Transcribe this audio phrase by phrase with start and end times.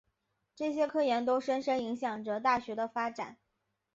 [0.55, 3.37] 这些科研都深深影响着大学的发展。